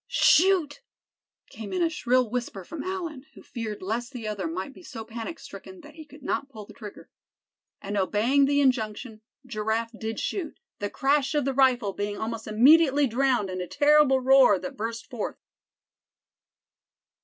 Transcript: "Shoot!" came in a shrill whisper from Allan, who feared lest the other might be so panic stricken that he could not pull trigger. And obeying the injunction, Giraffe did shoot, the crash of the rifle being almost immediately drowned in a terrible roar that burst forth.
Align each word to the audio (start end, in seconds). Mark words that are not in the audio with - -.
"Shoot!" 0.07 0.81
came 1.51 1.71
in 1.71 1.83
a 1.83 1.89
shrill 1.91 2.27
whisper 2.27 2.63
from 2.63 2.81
Allan, 2.83 3.27
who 3.35 3.43
feared 3.43 3.83
lest 3.83 4.11
the 4.13 4.27
other 4.27 4.47
might 4.47 4.73
be 4.73 4.81
so 4.81 5.05
panic 5.05 5.37
stricken 5.37 5.81
that 5.81 5.93
he 5.93 6.05
could 6.07 6.23
not 6.23 6.49
pull 6.49 6.65
trigger. 6.65 7.11
And 7.83 7.95
obeying 7.95 8.45
the 8.45 8.61
injunction, 8.61 9.21
Giraffe 9.45 9.91
did 9.95 10.19
shoot, 10.19 10.57
the 10.79 10.89
crash 10.89 11.35
of 11.35 11.45
the 11.45 11.53
rifle 11.53 11.93
being 11.93 12.17
almost 12.17 12.47
immediately 12.47 13.05
drowned 13.05 13.51
in 13.51 13.61
a 13.61 13.67
terrible 13.67 14.19
roar 14.19 14.57
that 14.57 14.75
burst 14.75 15.05
forth. 15.07 15.37